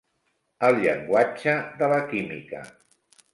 El 0.69 0.79
llenguatge 0.85 1.53
de 1.83 1.91
la 1.93 2.01
química. 2.15 2.65